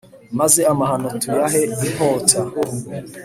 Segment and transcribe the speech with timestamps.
[0.39, 2.39] maze amahano tuyahe inkota